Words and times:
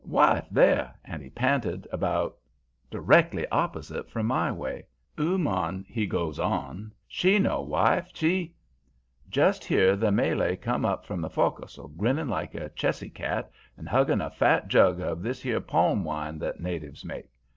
Wife 0.03 0.47
there,' 0.49 0.95
and 1.05 1.21
he 1.21 1.29
p'inted 1.29 1.85
about 1.91 2.35
directly 2.89 3.47
opposite 3.49 4.09
from 4.09 4.25
my 4.25 4.51
way. 4.51 4.87
'Ooman,' 5.19 5.85
he 5.87 6.07
goes 6.07 6.39
on, 6.39 6.91
'she 7.07 7.37
no 7.37 7.61
wife, 7.61 8.09
she' 8.11 8.55
"Just 9.39 9.63
here 9.63 9.95
the 9.95 10.11
Malay 10.11 10.55
come 10.55 10.85
up 10.85 11.05
from 11.05 11.21
the 11.21 11.29
fo'castle, 11.29 11.89
grinning 11.89 12.29
like 12.29 12.55
a 12.55 12.69
chessy 12.69 13.11
cat 13.11 13.51
and 13.77 13.87
hugging 13.87 14.21
a 14.21 14.31
fat 14.31 14.69
jug 14.69 14.99
of 14.99 15.21
this 15.21 15.43
here 15.43 15.61
palm 15.61 16.03
wine 16.03 16.39
that 16.39 16.59
natives 16.59 17.05
make. 17.05 17.29